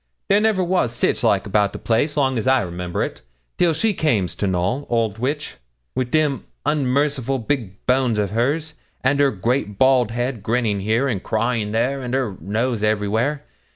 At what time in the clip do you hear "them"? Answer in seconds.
6.11-6.45